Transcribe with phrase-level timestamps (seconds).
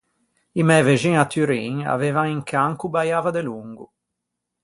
[0.59, 3.85] I mæ vexin à Turin aveivan un can ch’o baiava delongo.